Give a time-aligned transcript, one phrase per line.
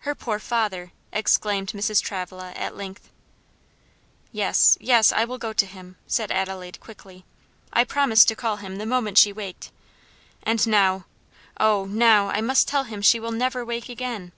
[0.00, 2.02] "Her poor father!" exclaimed Mrs.
[2.02, 3.10] Travilla at length.
[4.32, 7.24] "Yes, yes, I will go to him," said Adelaide quickly.
[7.72, 9.70] "I promised to call him the moment she waked,
[10.42, 11.04] and now
[11.60, 14.32] oh, now, I must tell him she will never wake again."